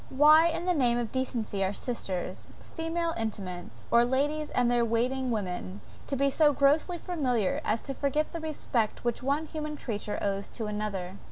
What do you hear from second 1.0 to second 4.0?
decency are sisters, female intimates,